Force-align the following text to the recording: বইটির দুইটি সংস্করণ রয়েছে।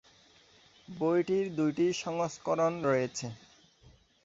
বইটির 0.87 1.45
দুইটি 1.55 1.85
সংস্করণ 2.03 2.73
রয়েছে। 2.83 3.27